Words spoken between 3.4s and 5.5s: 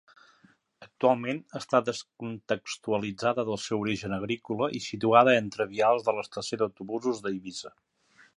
del seu origen agrícola i situada